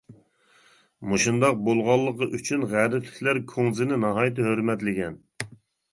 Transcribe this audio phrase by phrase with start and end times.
[1.11, 5.21] مۇشۇنداق بولغانلىقى ئۈچۈن غەربلىكلەر كۇڭزىنى ناھايىتى ھۆرمەتلىگەن.